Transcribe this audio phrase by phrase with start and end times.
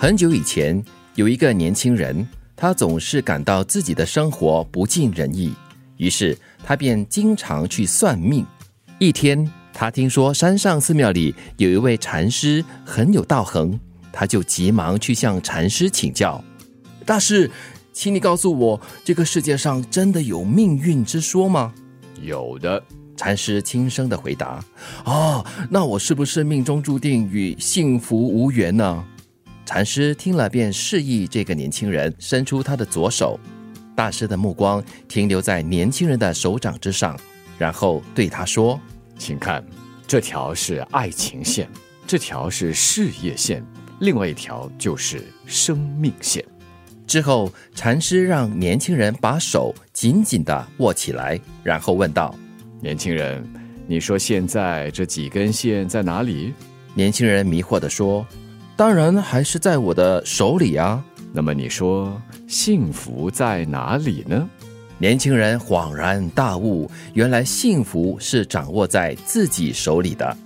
[0.00, 0.80] 很久以前，
[1.16, 2.24] 有一个年轻人，
[2.54, 5.52] 他总是感到自己的生活不尽人意，
[5.96, 8.46] 于是他便经常去算命。
[9.00, 13.76] 一天，他听说山上寺庙里有一位禅师很有道行，
[14.12, 16.42] 他就急忙去向禅师请教
[17.04, 17.50] ：“大师，
[17.92, 21.74] 请你告诉我，这个世界上真的有命运之说吗
[22.22, 22.80] ？”“有的。”
[23.18, 24.64] 禅师轻声的回答
[25.04, 29.04] ：“哦，那我是不是命中注定与幸福无缘呢？”
[29.68, 33.38] 禅师听了，便示意这个年轻人伸出他的左手。
[33.94, 37.14] 大师的目光停留在年轻人的手掌之上，
[37.58, 38.80] 然后对他说
[39.18, 39.62] ：“请看，
[40.06, 41.68] 这条是爱情线，
[42.06, 43.62] 这条是事业线，
[44.00, 46.42] 另外一条就是生命线。”
[47.06, 52.34] 之后，禅师让年轻人把手紧紧地握起来，然后问道。
[52.80, 53.46] 年轻人，
[53.86, 56.54] 你说现在这几根线在哪里？
[56.94, 58.26] 年轻人迷惑地说
[58.78, 64.48] ：“当然还是在我的手里啊。”那么你说幸福在哪里呢？
[64.98, 70.36] 年轻人恍然大悟，原来幸福是掌握在自己手里的。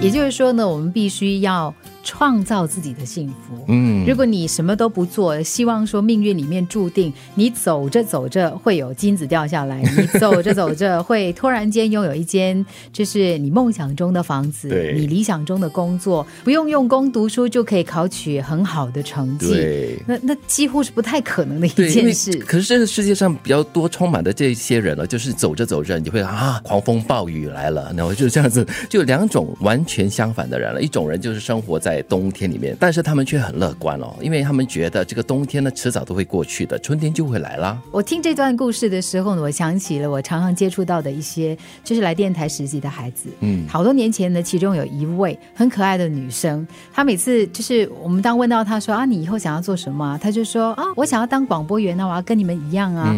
[0.00, 1.74] 也就是说呢，我们必须要。
[2.02, 3.64] 创造自己的幸福。
[3.68, 19.52] 嗯，如果你什么都不做，希望说命运里面注定你走着走着会有金子掉下来， 你走着走着会突然间拥有一间就是你梦想中的房子，你理想中的工作，不用用功读书就可以考取很好的成绩。
[19.52, 22.32] 对，那那几乎是不太可能的一件事。
[22.38, 30.80] 可是这个世界上比较多充满的这些人呢，就是走着走着你会啊，狂风暴雨来了，然后就这样子，就两种完全相反的人了。
[30.80, 31.97] 一种人就是生活在。
[32.02, 37.78] 冬天里面，但是他们却很乐观哦，因为他们觉得这个冬天呢，迟早都会过去的，春天就会来啦。
[37.90, 43.28] 我听这段故事的时候呢，我想起了我常常接触到的一些，就是来电台实习的孩子。
[43.40, 50.18] 嗯，好多年前呢，其中有一位很可爱的女生，她每次就是我们当问到她说啊，你以后想要做什么？
[50.22, 53.14] 她就说啊，我想要当广播员啊，我要跟你们一样啊。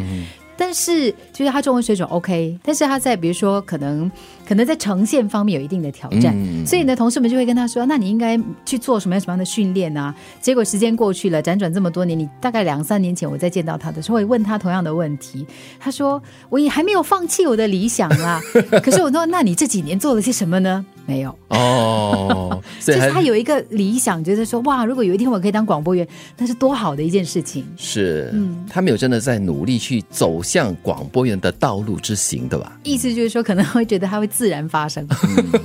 [0.61, 4.11] 但是就是他中文水准 OK，但是他在比如说可能
[4.47, 15.47] 可能在呈现方面有一定的挑战，所以呢，同事们就会跟他说：“那你应该去做什么样什么样的训练啊？”结果时间过去了，辗转这么多年，你大概两三年前我再见到他的时候，会问他同样的问题。
[15.79, 18.39] 他说：“我也还没有放弃我的理想啦。”
[18.85, 22.50] 可是我说：“那你这几年做了些什么呢？”没有哦，
[22.95, 26.07] 就是他有一个理想，觉得说：“哇，如果有一天我可以当广播员，
[26.37, 30.43] 那是多好的一件事情。”是，嗯，他没有真的在努力去走。
[30.51, 32.77] 向广播员的道路之行，对吧？
[32.83, 35.07] 意思就是说，可能会觉得它会自然发生。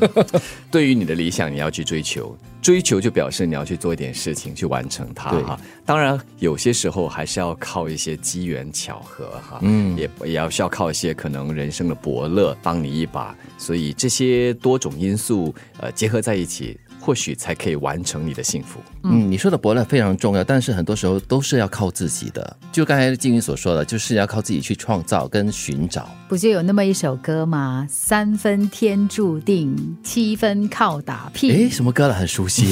[0.69, 5.31] 对于你的理想，你要去追求，追求就表示你要去做一点事情去完成它。
[5.41, 13.35] 哈，当然有些时候还是要靠一些机缘巧合，哈，嗯，也也要需要靠一些可能人生的伯乐帮你一把。
[13.58, 16.78] 所以这些多种因素呃结合在一起。
[17.05, 18.79] 或许才可以完成你的幸福。
[19.03, 22.57] 嗯，你说的伯乐非常重要，但是很多时候都是要靠自己的。
[22.71, 26.09] 就刚才静云所说的，就是要靠自己去创造跟寻找。
[26.27, 27.85] 不就有那么一首歌吗？
[27.88, 31.53] 三分天注定，七分靠打拼。
[31.53, 32.13] 哎，什么歌了？
[32.16, 32.71] 很熟悉。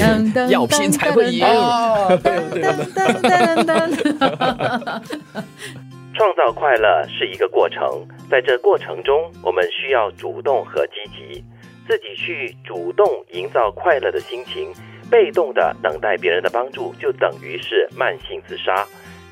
[0.49, 1.45] 要拼才会赢。
[6.15, 7.79] 创造快乐是一个过程，
[8.29, 11.43] 在这过程中，我们需要主动和积极。
[11.87, 14.71] 自己去主动营造快乐的心情，
[15.11, 18.85] 被动的等待别人的帮助，就等于是慢性自杀。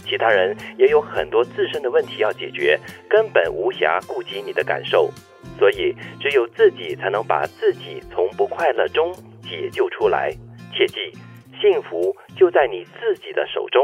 [0.06, 2.78] 其他人也有很多自身的问题要解决，
[3.10, 5.10] 根本无暇顾及你的感受。
[5.58, 9.14] 所以，只有自己才能把自己从不快乐中
[9.44, 10.32] 解救出来。
[10.74, 11.12] 切记，
[11.62, 13.82] 幸福就在你自己的手中。